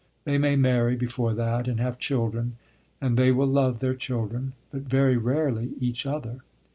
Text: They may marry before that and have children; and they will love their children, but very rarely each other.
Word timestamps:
They 0.23 0.39
may 0.39 0.55
marry 0.55 0.95
before 0.95 1.35
that 1.35 1.67
and 1.67 1.79
have 1.79 1.99
children; 1.99 2.55
and 2.99 3.17
they 3.17 3.31
will 3.31 3.45
love 3.45 3.81
their 3.81 3.93
children, 3.93 4.53
but 4.71 4.81
very 4.81 5.15
rarely 5.15 5.73
each 5.79 6.07
other. 6.07 6.39